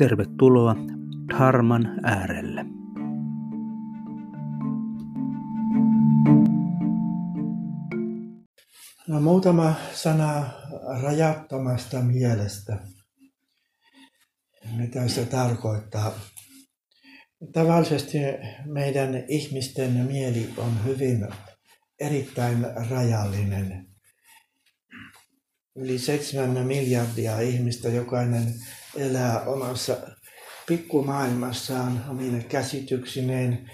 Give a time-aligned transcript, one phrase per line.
[0.00, 0.76] tervetuloa
[1.28, 2.64] Dharman äärelle.
[9.08, 10.50] No, muutama sana
[11.02, 12.78] rajattomasta mielestä.
[14.76, 16.12] Mitä se tarkoittaa?
[17.52, 18.18] Tavallisesti
[18.64, 21.28] meidän ihmisten mieli on hyvin
[22.00, 23.89] erittäin rajallinen.
[25.76, 28.54] Yli 7 miljardia ihmistä jokainen
[28.96, 29.96] elää omassa
[30.66, 33.70] pikkumaailmassaan omine käsityksineen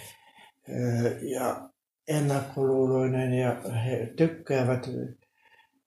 [1.22, 1.70] ja
[2.08, 4.90] ennakkoluuloinen ja he tykkäävät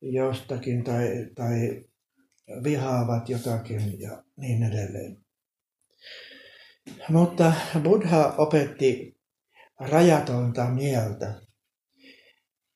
[0.02, 1.84] jostakin tai, tai
[2.64, 5.18] vihaavat jotakin ja niin edelleen.
[7.10, 9.18] Mutta Buddha opetti
[9.80, 11.34] rajatonta mieltä.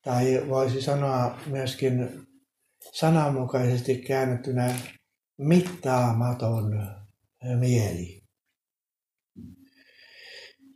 [0.02, 2.23] Tai voisi sanoa myöskin
[2.92, 4.74] sananmukaisesti käännettynä
[5.38, 6.86] mittaamaton
[7.58, 8.22] mieli.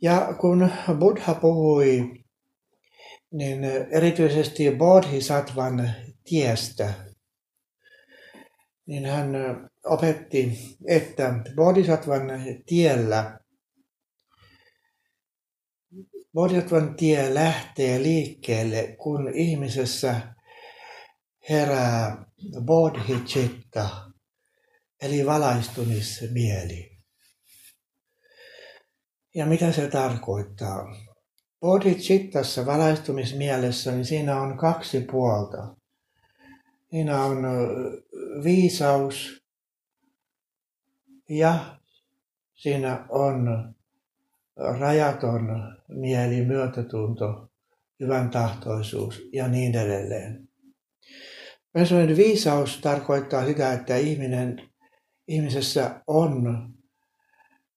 [0.01, 2.23] Ja kun Buddha puhui
[3.31, 5.91] niin erityisesti Bodhisattvan
[6.23, 6.93] tiestä,
[8.85, 9.29] niin hän
[9.85, 10.57] opetti,
[10.87, 12.21] että Bodhisattvan
[12.65, 13.39] tiellä
[16.33, 20.35] Bodhisattvan tie lähtee liikkeelle, kun ihmisessä
[21.49, 22.25] herää
[22.61, 23.89] bodhicitta,
[25.01, 26.97] eli valaistumismieli.
[29.35, 30.85] Ja mitä se tarkoittaa?
[31.59, 35.75] Bodhicittassa valaistumismielessä, niin siinä on kaksi puolta.
[36.89, 37.37] Siinä on
[38.43, 39.43] viisaus
[41.29, 41.79] ja
[42.55, 43.73] siinä on
[44.79, 45.47] rajaton
[45.87, 47.51] mieli, myötätunto,
[47.99, 50.48] hyvän tahtoisuus ja niin edelleen.
[51.73, 54.69] Myös viisaus tarkoittaa sitä, että ihminen,
[55.27, 56.47] ihmisessä on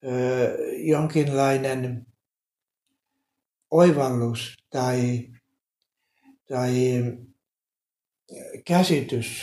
[0.04, 2.06] ö, jonkinlainen
[3.70, 5.28] oivallus tai,
[6.48, 6.72] tai
[8.66, 9.42] käsitys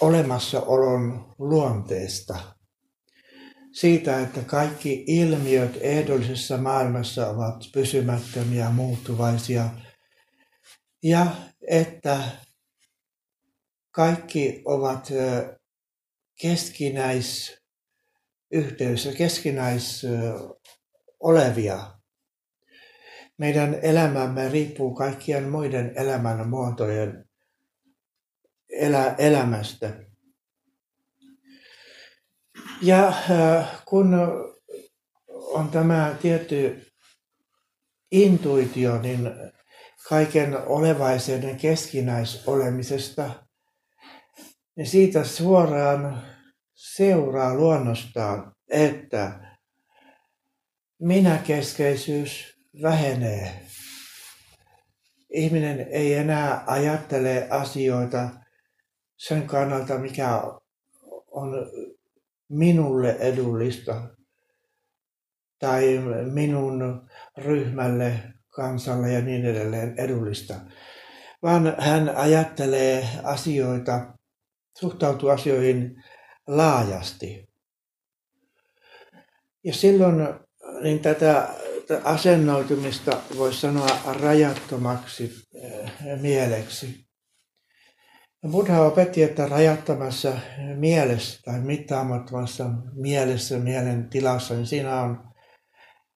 [0.00, 2.40] olemassaolon luonteesta.
[3.72, 9.70] Siitä, että kaikki ilmiöt ehdollisessa maailmassa ovat pysymättömiä, muuttuvaisia
[11.02, 11.26] ja
[11.68, 12.20] että
[13.94, 15.08] kaikki ovat
[16.40, 20.02] keskinäisyhteydessä, keskinäis
[21.20, 21.94] olevia
[23.38, 27.24] meidän elämämme riippuu kaikkien muiden elämän muotojen
[28.68, 30.04] elä, elämästä.
[32.82, 33.12] Ja
[33.84, 34.14] kun
[35.30, 36.86] on tämä tietty
[38.12, 39.30] intuitio, niin
[40.08, 43.43] kaiken olevaisen keskinäisolemisesta,
[44.76, 46.22] niin siitä suoraan
[46.74, 49.40] seuraa luonnostaan, että
[50.98, 53.60] minäkeskeisyys vähenee.
[55.30, 58.28] Ihminen ei enää ajattele asioita
[59.16, 60.42] sen kannalta, mikä
[61.30, 61.52] on
[62.48, 64.02] minulle edullista
[65.58, 66.00] tai
[66.32, 67.08] minun
[67.38, 70.54] ryhmälle, kansalle ja niin edelleen edullista,
[71.42, 74.14] vaan hän ajattelee asioita,
[74.78, 76.04] suhtautuu asioihin
[76.46, 77.48] laajasti.
[79.64, 80.28] Ja silloin
[80.82, 81.48] niin tätä
[82.04, 87.04] asennoitumista voisi sanoa rajattomaksi eh, mieleksi.
[88.50, 90.32] Buddha opetti, että rajattomassa
[90.76, 95.28] mielessä tai mittaamattomassa mielessä, mielen tilassa, niin siinä on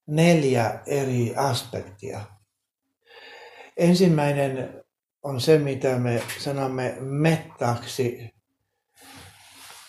[0.06, 2.20] neljä eri aspektia.
[3.76, 4.84] Ensimmäinen
[5.22, 8.30] on se, mitä me sanomme mettaksi,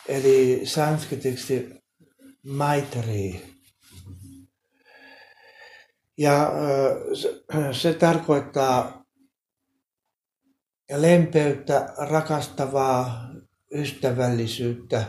[0.09, 1.81] eli sanskritiksi
[2.47, 3.55] maitri.
[6.17, 6.51] Ja
[7.71, 9.05] se tarkoittaa
[10.91, 13.29] lempeyttä, rakastavaa
[13.73, 15.05] ystävällisyyttä,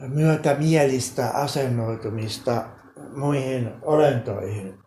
[0.00, 2.68] myötämielistä asennoitumista
[3.16, 4.78] muihin olentoihin.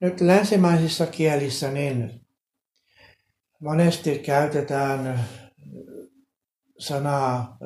[0.00, 2.26] Nyt länsimaisissa kielissä niin
[3.60, 5.24] monesti käytetään
[6.82, 7.56] sanaa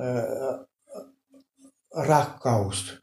[2.07, 2.99] rakkaus.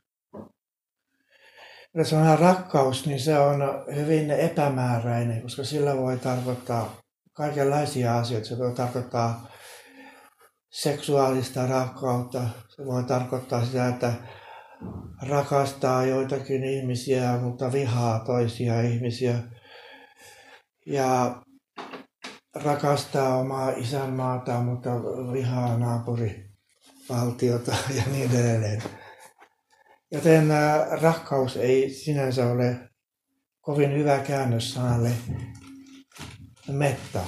[1.96, 3.62] Jos sanoo rakkaus, niin se on
[3.96, 6.96] hyvin epämääräinen, koska sillä voi tarkoittaa
[7.34, 8.48] kaikenlaisia asioita.
[8.48, 9.48] Se voi tarkoittaa
[10.72, 12.42] seksuaalista rakkautta.
[12.76, 14.14] Se voi tarkoittaa sitä, että
[15.28, 19.36] rakastaa joitakin ihmisiä, mutta vihaa toisia ihmisiä.
[20.86, 21.36] Ja
[22.56, 24.90] rakastaa omaa isänmaata, mutta
[25.34, 28.84] vihaa naapurivaltiota ja niin edelleen.
[30.12, 30.48] Joten
[31.02, 32.80] rakkaus ei sinänsä ole
[33.62, 35.12] kovin hyvä käännös sanalle
[36.72, 37.20] metta.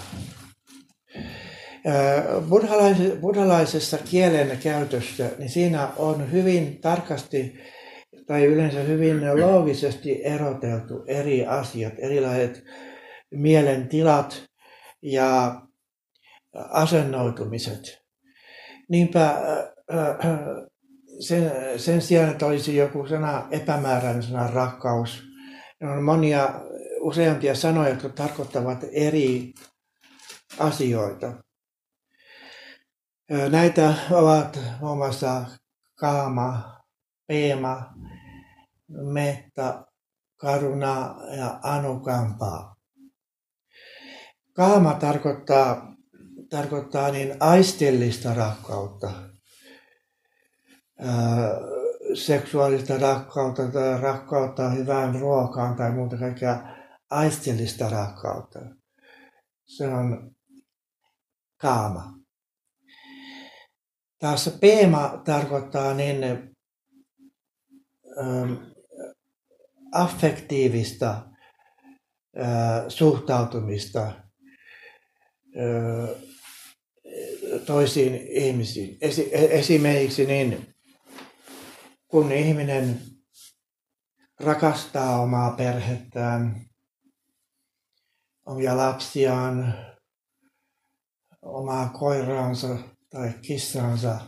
[3.22, 7.60] Buddhalaisessa kielen käytössä, niin siinä on hyvin tarkasti
[8.28, 12.64] tai yleensä hyvin loogisesti eroteltu eri asiat, erilaiset
[13.32, 14.44] mielentilat
[15.12, 15.62] ja
[16.54, 18.06] asennoitumiset.
[18.90, 19.36] Niinpä
[21.20, 25.24] sen, sen sijaan, että olisi joku sana, epämääräinen sana rakkaus,
[25.84, 26.50] on monia
[27.00, 29.54] useampia sanoja, jotka tarkoittavat eri
[30.60, 31.34] asioita.
[33.50, 35.46] Näitä ovat muun muassa
[35.96, 36.80] kaama,
[37.28, 37.94] peema,
[38.88, 39.86] metta,
[40.38, 42.75] karuna ja anukampa.
[44.56, 45.96] Kaama tarkoittaa,
[46.50, 49.12] tarkoittaa niin aisteellista rakkautta,
[52.14, 56.64] seksuaalista rakkautta tai rakkautta hyvään ruokaan tai muuta kaikkea
[57.10, 58.60] aisteellista rakkautta.
[59.66, 60.36] Se on
[61.58, 62.14] kaama.
[64.20, 66.24] Taas peema tarkoittaa niin
[68.20, 68.54] ähm,
[69.92, 71.10] affektiivista
[72.40, 74.25] äh, suhtautumista
[77.66, 78.98] toisiin ihmisiin.
[79.02, 80.76] Esi- esimerkiksi niin,
[82.08, 83.02] kun ihminen
[84.40, 86.66] rakastaa omaa perhettään,
[88.46, 89.76] omia lapsiaan,
[91.42, 92.78] omaa koiraansa
[93.10, 94.20] tai kissansa,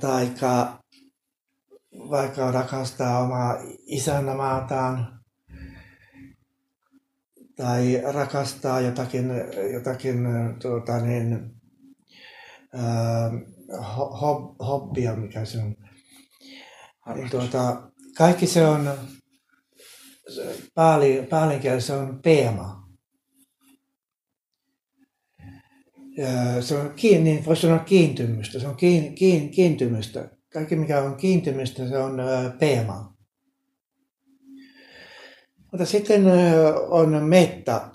[0.00, 0.30] tai
[1.92, 3.56] vaikka rakastaa omaa
[3.86, 5.17] isänmaataan,
[7.58, 9.30] tai rakastaa jotakin,
[9.72, 10.26] jotakin
[10.62, 11.50] tuota niin,
[14.20, 15.76] hob, hobbia, mikä se on.
[17.30, 18.90] Tuota, kaikki se on,
[20.74, 21.28] päälin,
[21.78, 22.88] se on teema.
[26.60, 30.28] se on kiinni, niin voisi sanoa kiintymystä, se on kiin, kiin, kiintymystä.
[30.52, 32.16] Kaikki mikä on kiintymystä, se on
[32.58, 33.17] teema.
[35.72, 36.22] Mutta sitten
[36.88, 37.90] on metta.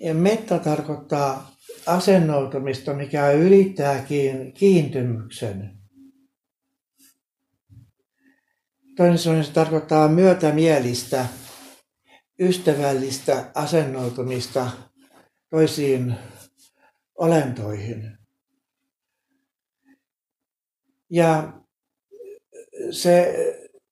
[0.00, 1.56] Ja metta tarkoittaa
[1.86, 4.06] asennoitumista, mikä ylittää
[4.54, 5.78] kiintymyksen.
[8.96, 11.26] Toinen se tarkoittaa myötämielistä,
[12.40, 14.70] ystävällistä asennoitumista
[15.50, 16.14] toisiin
[17.14, 18.18] olentoihin.
[21.10, 21.52] Ja
[22.90, 23.34] se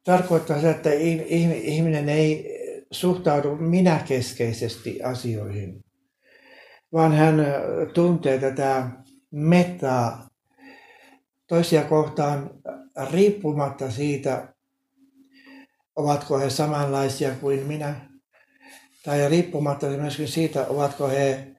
[0.05, 0.91] tarkoittaa sitä, että
[1.63, 2.54] ihminen ei
[2.95, 5.85] suhtaudu minäkeskeisesti asioihin,
[6.93, 7.35] vaan hän
[7.95, 8.89] tuntee tätä
[9.31, 10.29] metaa
[11.47, 12.51] toisia kohtaan
[13.11, 14.55] riippumatta siitä,
[15.97, 18.11] ovatko he samanlaisia kuin minä,
[19.05, 21.55] tai riippumatta myöskin siitä, ovatko he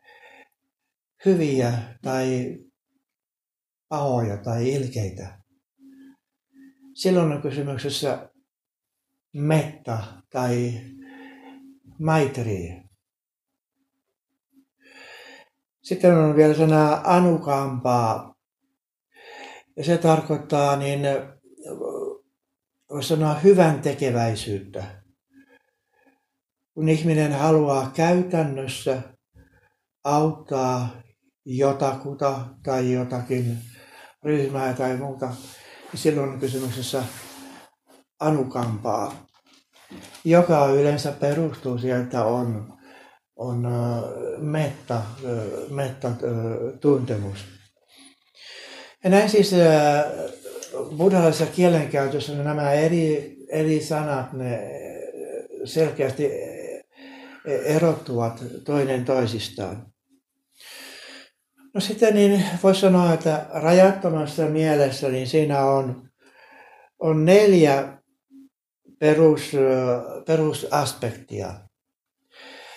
[1.26, 2.58] hyviä tai
[3.90, 5.40] pahoja tai ilkeitä.
[6.94, 8.30] Silloin on kysymyksessä
[9.34, 10.82] metta tai
[12.00, 12.84] maitri.
[15.84, 18.36] Sitten on vielä sana anukampaa.
[19.78, 21.00] Ja se tarkoittaa niin,
[22.90, 24.84] voisi sanoa hyvän tekeväisyyttä.
[26.74, 29.02] Kun ihminen haluaa käytännössä
[30.04, 30.90] auttaa
[31.46, 33.58] jotakuta tai jotakin
[34.24, 35.26] ryhmää tai muuta,
[35.92, 37.04] niin silloin on kysymyksessä
[38.20, 39.26] anukampaa,
[40.26, 42.74] joka yleensä perustuu siihen, että on,
[43.36, 43.68] on
[44.38, 45.02] metta,
[45.70, 46.12] metta
[46.82, 47.46] tuntemus.
[49.04, 49.52] Ja näin siis
[50.98, 54.60] buddhalaisessa kielenkäytössä nämä eri, eri sanat ne
[55.66, 56.32] selkeästi
[57.46, 59.86] erottuvat toinen toisistaan.
[61.74, 66.10] No sitten niin voisi sanoa, että rajattomassa mielessä niin siinä on,
[67.00, 67.98] on neljä
[69.00, 69.52] perus,
[70.26, 71.54] perusaspektia,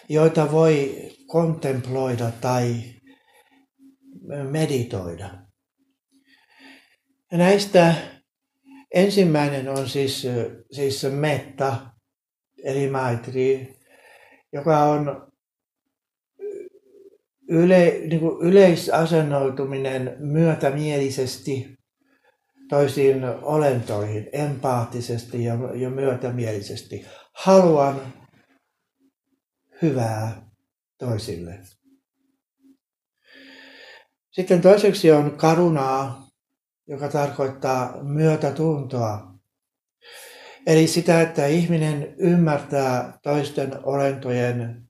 [0.08, 2.84] joita voi kontemploida tai
[4.50, 5.30] meditoida.
[7.32, 7.94] Näistä
[8.94, 10.26] Ensimmäinen on siis,
[10.70, 11.76] siis metta,
[12.64, 13.76] eli maitri,
[14.52, 15.32] joka on
[17.48, 21.77] yle, niin kuin yleisasennoituminen myötämielisesti
[22.68, 27.06] toisiin olentoihin, empaattisesti ja, ja myötämielisesti.
[27.32, 28.00] Haluan
[29.82, 30.42] hyvää
[30.98, 31.60] toisille.
[34.30, 36.28] Sitten toiseksi on karunaa,
[36.86, 39.34] joka tarkoittaa myötätuntoa.
[40.66, 44.88] Eli sitä, että ihminen ymmärtää toisten olentojen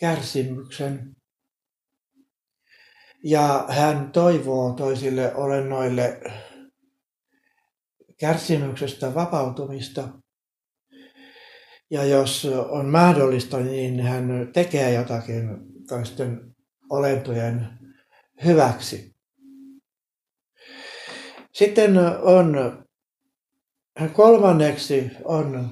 [0.00, 1.16] kärsimyksen
[3.24, 6.20] ja hän toivoo toisille olennoille
[8.18, 10.08] kärsimyksestä vapautumista.
[11.90, 15.48] Ja jos on mahdollista, niin hän tekee jotakin
[15.88, 16.54] toisten
[16.90, 17.68] olentojen
[18.44, 19.14] hyväksi.
[21.52, 22.56] Sitten on
[24.12, 25.70] kolmanneksi on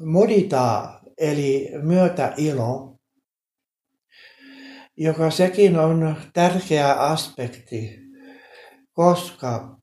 [0.00, 2.98] mudita, eli myötäilo,
[4.96, 8.00] joka sekin on tärkeä aspekti,
[8.92, 9.73] koska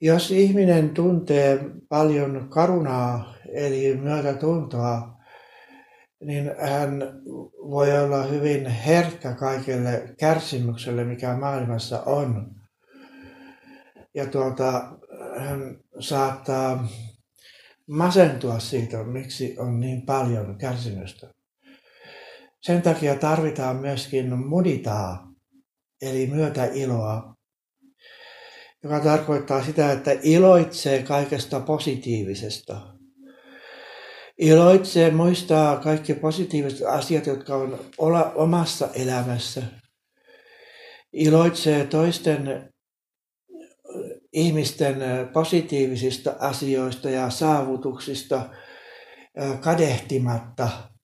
[0.00, 5.18] jos ihminen tuntee paljon karunaa, eli myötätuntoa,
[6.20, 7.02] niin hän
[7.70, 12.54] voi olla hyvin herkkä kaikelle kärsimykselle, mikä maailmassa on.
[14.14, 14.98] Ja tuota,
[15.38, 16.88] hän saattaa
[17.88, 21.30] masentua siitä, miksi on niin paljon kärsimystä.
[22.60, 25.32] Sen takia tarvitaan myöskin muditaa,
[26.02, 27.37] eli myötäiloa,
[28.82, 32.80] joka tarkoittaa sitä, että iloitsee kaikesta positiivisesta.
[34.38, 39.62] Iloitsee, muistaa kaikki positiiviset asiat, jotka on olla omassa elämässä.
[41.12, 42.72] Iloitsee toisten
[44.32, 44.96] ihmisten
[45.32, 48.50] positiivisista asioista ja saavutuksista
[49.60, 50.68] kadehtimatta–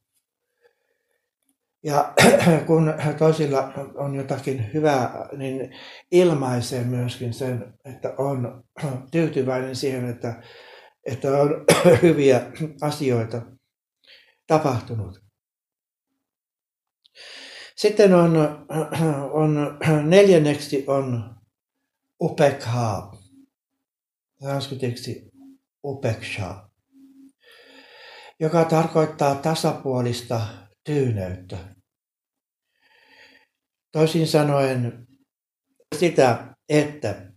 [1.85, 2.15] ja
[2.67, 5.77] kun toisilla on jotakin hyvää, niin
[6.11, 8.65] ilmaisee myöskin sen, että on
[9.13, 10.43] tyytyväinen siihen, että,
[11.05, 11.65] että on
[12.03, 12.41] hyviä
[12.81, 13.43] asioita
[14.47, 15.25] tapahtunut.
[17.77, 18.67] Sitten on,
[19.33, 21.35] on neljänneksi on
[22.21, 23.13] upekha,
[24.43, 25.31] sanskritiksi
[25.85, 26.69] upeksha,
[28.41, 30.41] joka tarkoittaa tasapuolista
[30.85, 31.74] tyyneyttä.
[33.95, 35.07] Toisin sanoen
[35.99, 37.33] sitä, että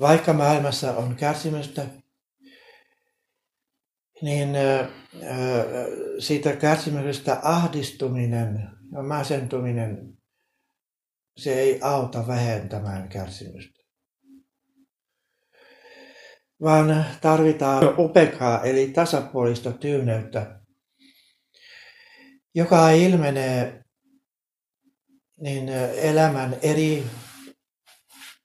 [0.00, 1.86] vaikka maailmassa on kärsimystä,
[4.22, 4.48] niin
[6.18, 10.18] siitä kärsimyksestä ahdistuminen ja masentuminen,
[11.36, 13.80] se ei auta vähentämään kärsimystä.
[16.62, 20.60] Vaan tarvitaan upekaa eli tasapuolista tyyneyttä,
[22.54, 23.83] joka ilmenee
[25.44, 27.04] niin elämän eri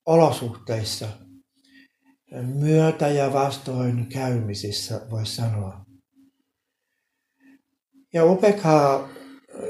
[0.05, 1.07] olosuhteissa,
[2.41, 5.85] myötä- ja vastoin käymisissä, voisi sanoa.
[8.13, 9.09] Ja upekha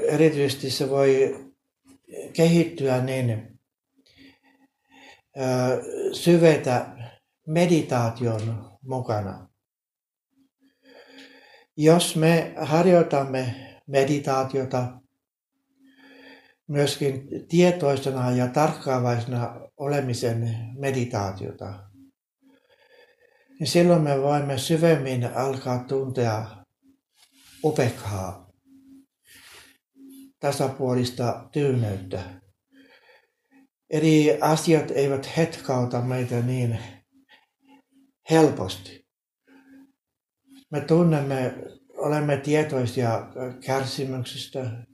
[0.08, 1.44] erityisesti se voi
[2.32, 3.60] kehittyä niin
[6.12, 6.86] syvetä
[7.46, 9.48] meditaation mukana.
[11.76, 13.54] Jos me harjoitamme
[13.86, 15.00] meditaatiota
[16.70, 21.90] myöskin tietoisena ja tarkkaavaisena olemisen meditaatiota,
[23.58, 26.64] niin silloin me voimme syvemmin alkaa tuntea
[27.64, 28.50] upekhaa,
[30.40, 32.22] tasapuolista tyyneyttä.
[33.90, 36.78] Eli asiat eivät hetkauta meitä niin
[38.30, 39.06] helposti.
[40.70, 41.54] Me tunnemme,
[41.96, 43.26] olemme tietoisia
[43.66, 44.89] kärsimyksistä,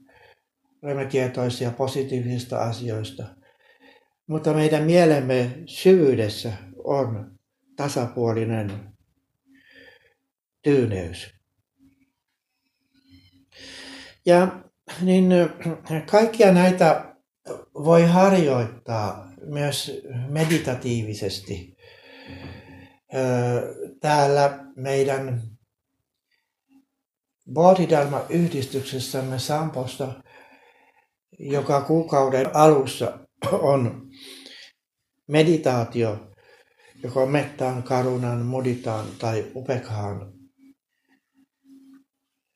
[0.87, 3.23] olemme tietoisia positiivisista asioista.
[4.27, 6.53] Mutta meidän mielemme syvyydessä
[6.83, 7.37] on
[7.75, 8.93] tasapuolinen
[10.63, 11.33] tyyneys.
[14.25, 14.63] Ja
[15.01, 15.29] niin
[16.11, 17.15] kaikkia näitä
[17.73, 21.77] voi harjoittaa myös meditatiivisesti
[23.99, 25.41] täällä meidän
[27.53, 30.23] Bodhidharma-yhdistyksessämme Samposta
[31.39, 33.19] joka kuukauden alussa
[33.51, 34.09] on
[35.27, 36.33] meditaatio,
[37.03, 40.33] joko mettään, karunan, muditaan tai upekhaan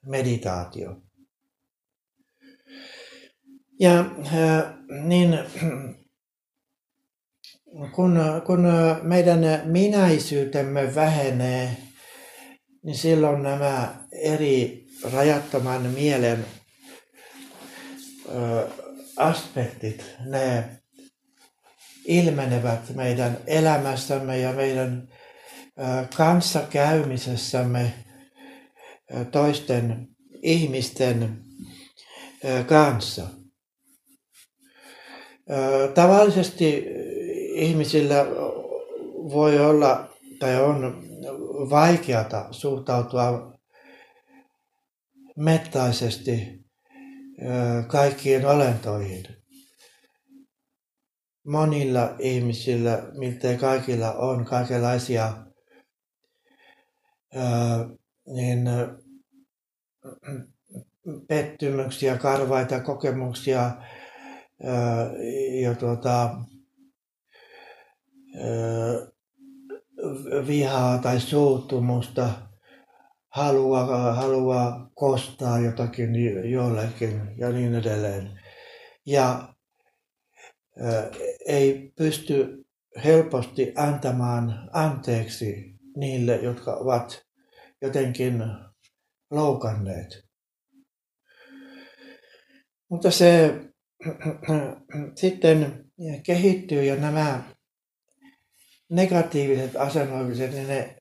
[0.06, 1.02] meditaatio.
[3.80, 4.74] Ja äh,
[5.04, 5.40] niin
[7.96, 8.68] kun, kun
[9.02, 11.78] meidän minäisyytemme vähenee,
[12.84, 16.46] niin silloin nämä eri rajattoman mielen
[19.18, 20.64] aspektit, ne
[22.06, 25.08] ilmenevät meidän elämässämme ja meidän
[26.18, 27.94] kanssakäymisessämme
[29.32, 30.08] toisten
[30.42, 31.42] ihmisten
[32.68, 33.28] kanssa.
[35.94, 36.86] Tavallisesti
[37.56, 38.26] ihmisillä
[39.34, 40.10] voi olla
[40.40, 41.04] tai on
[41.70, 43.54] vaikeata suhtautua
[45.36, 46.61] mettaisesti
[47.88, 49.24] kaikkiin olentoihin.
[51.48, 55.34] Monilla ihmisillä, miltei kaikilla on kaikenlaisia
[58.28, 58.70] niin,
[61.28, 63.72] pettymyksiä, karvaita kokemuksia
[65.62, 66.36] ja tuota,
[70.48, 72.30] vihaa tai suuttumusta,
[73.32, 76.16] haluaa, haluaa kostaa jotakin
[76.52, 78.40] jollekin ja niin edelleen.
[79.06, 79.54] Ja
[81.46, 82.66] ei pysty
[83.04, 87.26] helposti antamaan anteeksi niille, jotka ovat
[87.82, 88.44] jotenkin
[89.32, 90.24] loukanneet.
[92.90, 93.60] Mutta se
[95.22, 95.86] sitten
[96.24, 97.44] kehittyy ja nämä
[98.90, 101.00] negatiiviset asennoimiset, niin ne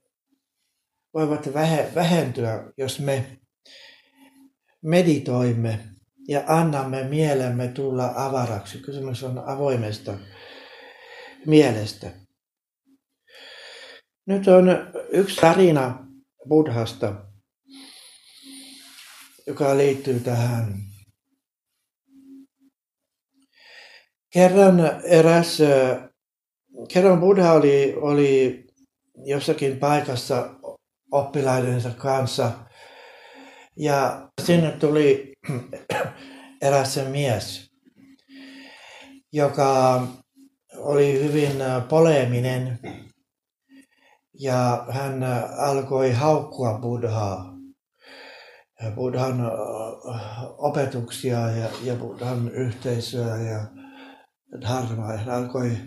[1.15, 1.55] voivat
[1.95, 3.39] vähentyä, jos me
[4.83, 5.81] meditoimme
[6.29, 8.79] ja annamme mielemme tulla avaraksi.
[8.79, 10.19] Kysymys on avoimesta
[11.47, 12.11] mielestä.
[14.27, 14.69] Nyt on
[15.13, 16.07] yksi tarina
[16.49, 17.15] Buddhasta,
[19.47, 20.75] joka liittyy tähän.
[24.33, 25.59] Kerran eräs
[26.93, 28.65] kerran Buddha oli, oli
[29.25, 30.55] jossakin paikassa
[31.11, 32.53] oppilaidensa kanssa
[33.77, 35.33] ja sinne tuli
[36.63, 37.71] eräs mies,
[39.33, 40.03] joka
[40.77, 41.57] oli hyvin
[41.89, 42.79] poleeminen
[44.41, 45.25] ja hän
[45.59, 47.55] alkoi haukkua Buddhaa,
[48.95, 49.51] Buddhan
[50.59, 53.67] opetuksia ja, ja Buddhan yhteisöä ja
[54.61, 55.17] dharmaa.
[55.17, 55.79] Hän alkoi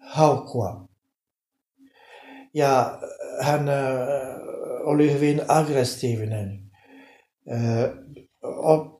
[0.00, 0.88] haukkua.
[2.54, 2.98] Ja
[3.40, 3.68] hän
[4.84, 6.60] oli hyvin aggressiivinen.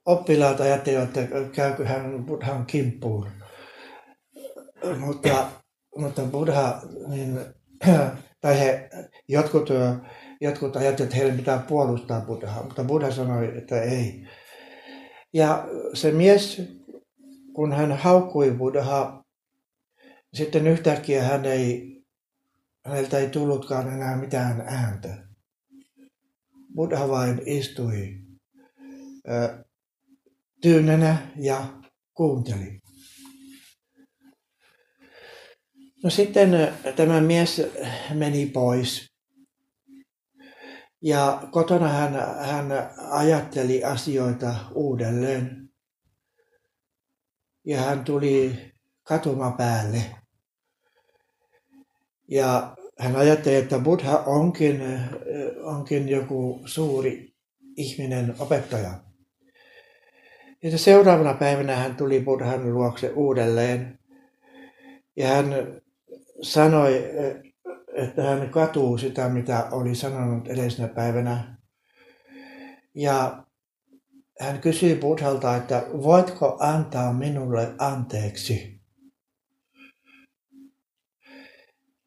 [0.06, 3.26] Oppilaat ajattelivat, että käykö hän Buddhan kimppuun.
[4.98, 5.46] Mutta,
[5.98, 7.40] mutta Buddha, niin,
[8.40, 8.90] tai he,
[9.28, 9.70] jotkut,
[10.40, 14.26] jotkut ajattelivat, että heidän pitää puolustaa Buddhaa, mutta Buddha sanoi, että ei.
[15.32, 16.62] Ja se mies,
[17.52, 19.24] kun hän haukkui Buddhaa,
[20.34, 21.99] sitten yhtäkkiä hän ei,
[22.84, 25.28] häneltä ei tullutkaan enää mitään ääntä.
[26.74, 28.18] Buddha vain istui
[29.28, 29.64] ö,
[30.62, 31.80] tyynenä ja
[32.14, 32.80] kuunteli.
[36.02, 36.50] No sitten
[36.96, 37.62] tämä mies
[38.14, 39.10] meni pois.
[41.02, 42.12] Ja kotona hän,
[42.46, 42.66] hän
[43.10, 45.70] ajatteli asioita uudelleen.
[47.64, 48.70] Ja hän tuli
[49.02, 50.19] katuma päälle.
[52.30, 54.82] Ja hän ajatteli, että Buddha onkin,
[55.62, 57.34] onkin joku suuri
[57.76, 58.90] ihminen opettaja.
[60.62, 63.98] Ja seuraavana päivänä hän tuli Buddhan luokse uudelleen.
[65.16, 65.46] Ja hän
[66.42, 67.10] sanoi,
[67.94, 71.56] että hän katuu sitä, mitä oli sanonut edellisenä päivänä.
[72.94, 73.44] Ja
[74.40, 78.79] hän kysyi Buddhalta, että voitko antaa minulle anteeksi?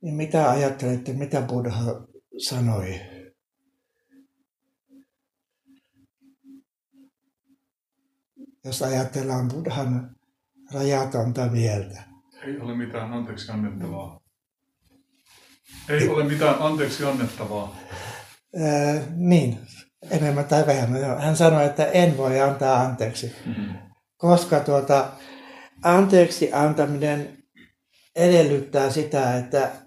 [0.04, 3.02] Niin mitä ajattelette, mitä Buddha sanoi?
[8.66, 10.16] Jos ajatellaan Buddhan
[10.74, 12.04] rajatonta mieltä.
[12.48, 14.22] Ei ole mitään anteeksi annettavaa.
[15.90, 17.78] Ei ole mitään anteeksi annettavaa.
[18.56, 19.60] Ää, niin,
[20.12, 21.22] enemmän tai vähemmän.
[21.22, 23.36] Hän sanoi, että en voi antaa anteeksi.
[23.46, 23.74] Mm-hmm.
[24.18, 25.12] Koska tuota,
[25.84, 27.44] anteeksi antaminen
[28.16, 29.83] edellyttää sitä, että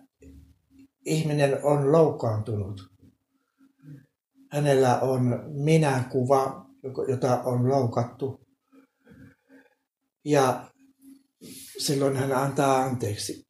[1.07, 2.91] ihminen on loukkaantunut.
[4.53, 6.67] Hänellä on minäkuva,
[7.09, 8.41] jota on loukattu.
[10.25, 10.71] Ja
[11.79, 13.47] silloin hän antaa anteeksi.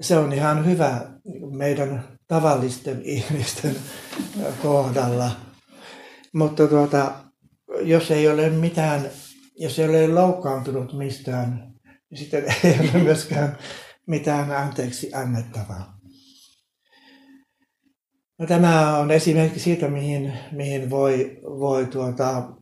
[0.00, 1.10] Se on ihan hyvä
[1.50, 3.76] meidän tavallisten ihmisten
[4.62, 5.30] kohdalla.
[6.34, 7.24] Mutta tuota,
[7.82, 9.10] jos ei ole mitään,
[9.56, 11.74] jos ei ole loukkaantunut mistään,
[12.10, 13.58] niin sitten ei ole myöskään
[14.06, 15.99] mitään anteeksi annettavaa.
[18.40, 22.52] No, tämä on esimerkki siitä, mihin, mihin voi, voi tuota,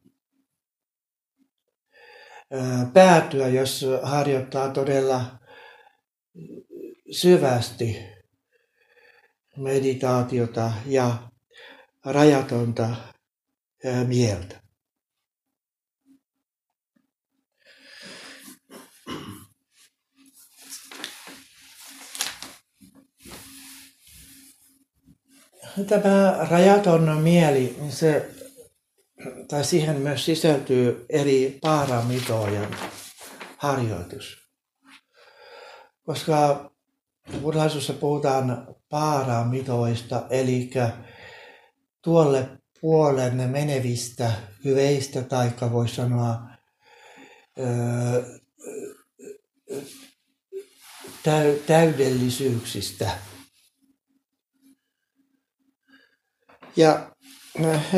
[2.93, 5.25] päätyä, jos harjoittaa todella
[7.11, 7.97] syvästi
[9.57, 11.29] meditaatiota ja
[12.05, 12.89] rajatonta
[14.07, 14.68] mieltä.
[25.87, 28.31] Tämä rajaton mieli, niin se,
[29.49, 32.69] tai siihen myös sisältyy eri paramitojen
[33.57, 34.49] harjoitus.
[36.03, 36.71] Koska
[37.43, 40.71] buddhalaisuudessa puhutaan paramitoista, eli
[42.03, 42.49] tuolle
[42.81, 44.33] puolen menevistä
[44.65, 46.41] hyveistä, tai voi sanoa
[51.67, 53.11] täydellisyyksistä.
[56.79, 57.11] Ja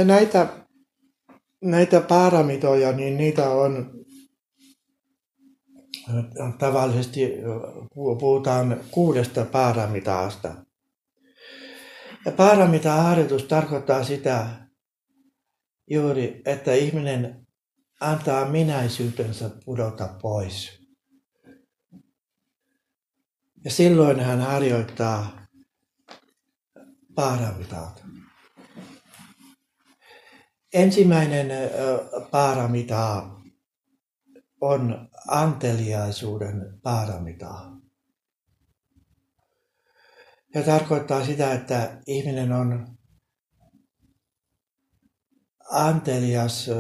[0.04, 0.66] näitä,
[1.64, 4.04] näitä paramitoja, niin niitä on
[6.58, 7.20] tavallisesti
[8.20, 10.54] puhutaan kuudesta paramitaasta.
[12.26, 14.46] Ja paramita-harjoitus tarkoittaa sitä
[15.90, 17.46] juuri, että ihminen
[18.00, 20.80] antaa minäisyytensä pudota pois.
[23.64, 25.46] Ja silloin hän harjoittaa
[27.14, 28.19] paramitaata.
[30.74, 31.48] Ensimmäinen
[32.30, 33.30] paramita
[34.60, 37.70] on anteliaisuuden paramita.
[40.54, 42.98] Ja tarkoittaa sitä, että ihminen on
[45.70, 46.70] antelias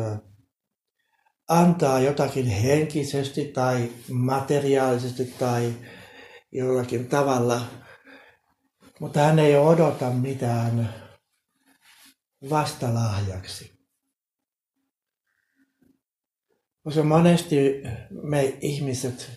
[1.48, 5.74] antaa jotakin henkisesti tai materiaalisesti tai
[6.52, 7.60] jollakin tavalla,
[9.00, 10.94] mutta hän ei odota mitään
[12.50, 13.79] vastalahjaksi.
[16.84, 17.82] Koska monesti
[18.22, 19.30] me ihmiset,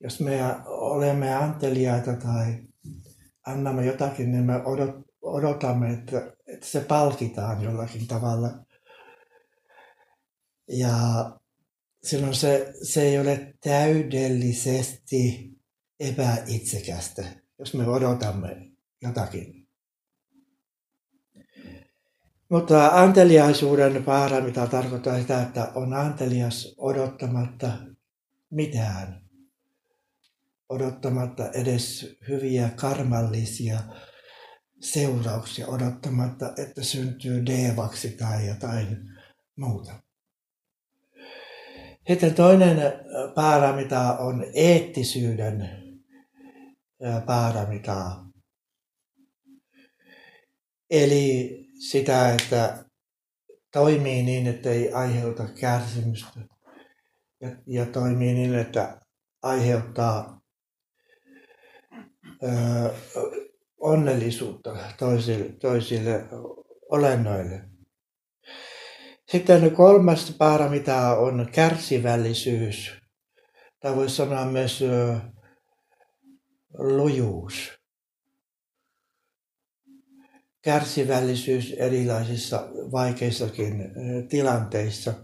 [0.00, 2.58] jos me olemme anteliaita tai
[3.46, 4.54] annamme jotakin, niin me
[5.22, 8.50] odotamme, että, että se palkitaan jollakin tavalla.
[10.68, 11.30] Ja
[12.04, 15.50] silloin se, se ei ole täydellisesti
[16.00, 17.24] epäitsekästä,
[17.58, 18.70] jos me odotamme
[19.02, 19.61] jotakin.
[22.52, 27.72] Mutta anteliaisuuden vaara, mitä tarkoittaa sitä, että on antelias odottamatta
[28.50, 29.22] mitään.
[30.68, 33.78] Odottamatta edes hyviä karmallisia
[34.80, 38.96] seurauksia, odottamatta, että syntyy devaksi tai jotain
[39.56, 39.92] muuta.
[42.08, 42.78] Sitten toinen
[43.34, 45.70] paramita on eettisyyden
[47.26, 48.24] paramita.
[50.90, 52.84] Eli sitä, että
[53.72, 56.40] toimii niin, että ei aiheuta kärsimystä.
[57.40, 58.98] Ja, ja toimii niin, että
[59.42, 60.40] aiheuttaa
[62.42, 62.94] ö,
[63.80, 66.24] onnellisuutta toisille, toisille
[66.90, 67.64] olennoille.
[69.28, 72.94] Sitten kolmas paara, mitä on kärsivällisyys,
[73.80, 75.16] tai voisi sanoa myös ö,
[76.78, 77.81] lujuus
[80.62, 83.74] kärsivällisyys erilaisissa vaikeissakin
[84.28, 85.14] tilanteissa.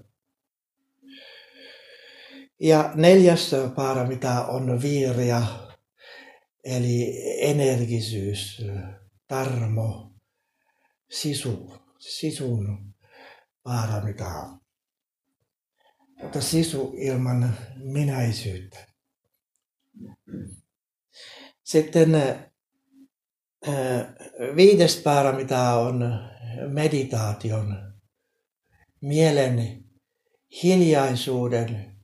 [2.60, 5.42] Ja neljäs paara, mitä on viiria,
[6.64, 8.62] eli energisyys,
[9.28, 10.14] tarmo,
[11.10, 12.94] sisu, sisun
[13.62, 14.24] paara, mitä
[16.22, 18.86] mutta sisu ilman minäisyyttä.
[21.64, 22.10] Sitten
[24.56, 26.04] viides päära, mitä on
[26.68, 27.92] meditaation,
[29.00, 29.84] mielen
[30.62, 31.96] hiljaisuuden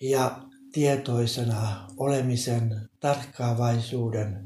[0.00, 4.44] ja tietoisena olemisen tarkkaavaisuuden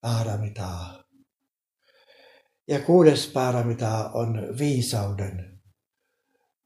[0.00, 1.04] paaramitaa.
[2.68, 5.60] Ja kuudes paramita on viisauden,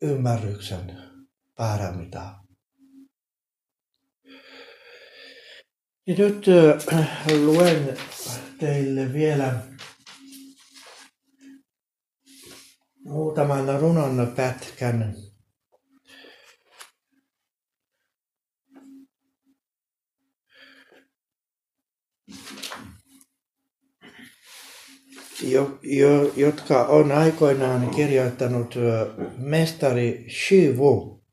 [0.03, 0.99] ymmärryksen
[1.57, 2.40] paramita.
[6.11, 6.87] Ja nyt äh,
[7.45, 7.97] luen
[8.59, 9.63] teille vielä
[13.05, 15.15] muutaman runon pätkän.
[25.43, 28.75] Jo, jo, jotka on aikoinaan kirjoittanut
[29.37, 31.25] mestari Shivu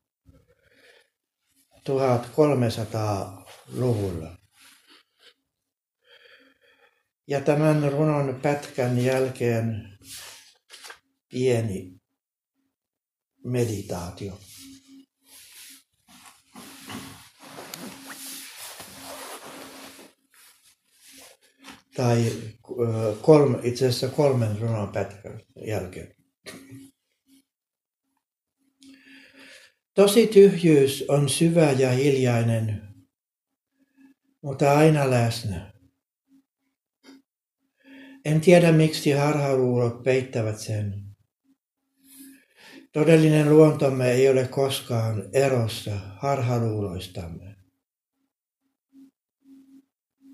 [1.89, 4.46] 1300-luvulla.
[7.27, 9.97] Ja tämän runon pätkän jälkeen
[11.31, 11.99] pieni
[13.43, 14.39] meditaatio.
[21.95, 22.31] Tai
[23.21, 26.15] kolme, itse asiassa kolmen runon pätkän jälkeen.
[29.93, 32.81] Tosi tyhjyys on syvä ja hiljainen,
[34.41, 35.76] mutta aina läsnä.
[38.27, 41.03] En tiedä miksi harhaluulot peittävät sen.
[42.91, 47.55] Todellinen luontomme ei ole koskaan erossa harhaluuloistamme.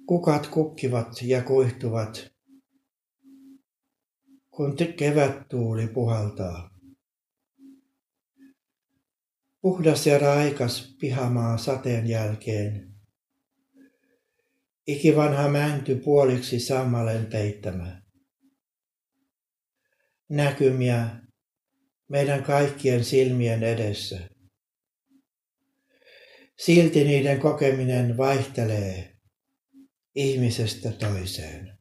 [0.05, 2.31] Kukat kukkivat ja kuihtuvat,
[4.51, 6.69] kun kevättuuli puhaltaa.
[9.61, 12.92] Puhdas ja raikas pihamaa sateen jälkeen.
[14.87, 18.01] Ikivanha mänty puoliksi sammalen peittämä.
[20.29, 21.09] Näkymiä
[22.09, 24.29] meidän kaikkien silmien edessä.
[26.59, 29.15] Silti niiden kokeminen vaihtelee
[30.15, 31.77] ihmisestä toiseen.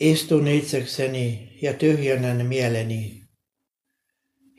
[0.00, 3.22] Istun itsekseni ja tyhjennän mieleni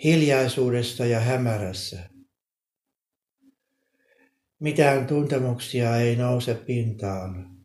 [0.04, 2.12] hiljaisuudesta ja hämärässä.
[4.63, 7.58] Mitään tuntemuksia ei nouse pintaan.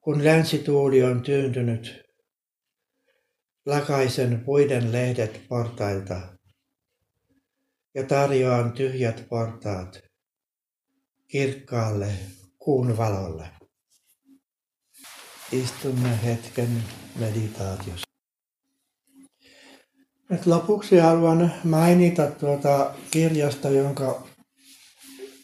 [0.00, 2.02] Kun länsituuli on tyyntynyt,
[3.64, 6.20] lakaisen puiden lehdet portailta
[7.94, 10.00] ja tarjoan tyhjät portaat
[11.28, 12.12] kirkkaalle
[12.58, 13.48] kuun valolle.
[15.52, 16.84] Istumme hetken
[17.18, 18.06] meditaatiossa.
[20.30, 24.35] Et lopuksi haluan mainita tuota kirjasta, jonka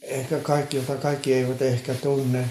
[0.02, 2.48] ehkä kaikki, jota kaikki eivät ehkä tunne.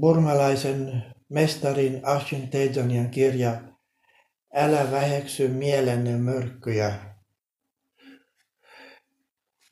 [0.00, 3.60] Burmalaisen mestarin Ashin Tejanian kirja
[4.56, 7.14] Älä väheksy mielenne mörkkyjä.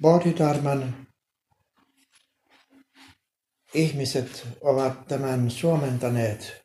[0.02, 1.06] Bodhidharman
[3.74, 6.62] ihmiset ovat tämän suomentaneet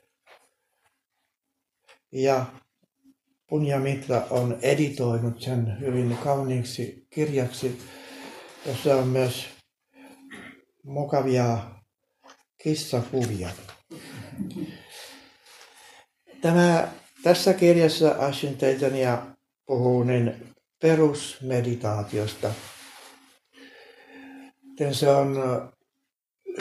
[2.12, 2.46] ja
[3.50, 7.82] Punja Mitra on editoinut sen hyvin kauniiksi kirjaksi,
[8.68, 9.50] jossa on myös
[10.84, 11.58] mukavia
[12.64, 13.50] kissakuvia.
[16.42, 16.88] Tämä,
[17.24, 19.26] tässä kirjassa Ashin Teitania
[19.66, 22.52] puhuu niin perusmeditaatiosta.
[24.92, 25.38] Se on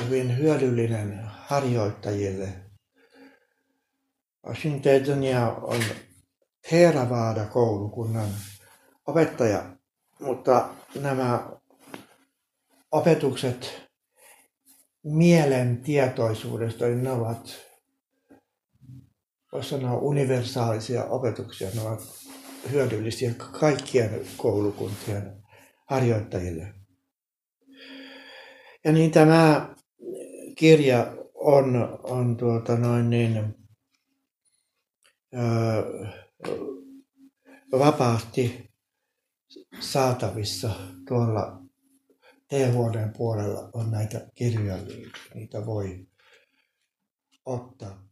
[0.04, 2.48] hyvin hyödyllinen harjoittajille.
[4.42, 5.80] Ashin Teitania on
[6.70, 8.28] Theravada-koulukunnan
[9.06, 9.64] opettaja,
[10.20, 10.68] mutta
[11.00, 11.48] nämä
[12.92, 13.86] opetukset
[15.04, 17.56] mielen tietoisuudesta, niin ne ovat,
[19.52, 21.68] voisi sanoa, universaalisia opetuksia.
[21.74, 22.00] Ne ovat
[22.70, 25.42] hyödyllisiä kaikkien koulukuntien
[25.86, 26.74] harjoittajille.
[28.84, 29.74] Ja niin tämä
[30.58, 33.54] kirja on, on tuota noin niin,
[35.34, 36.06] öö,
[37.72, 38.70] vapaasti
[39.80, 40.70] saatavissa
[41.08, 41.65] tuolla
[42.48, 44.76] teehuoneen puolella on näitä kirjoja,
[45.34, 46.06] niitä voi
[47.44, 48.05] ottaa.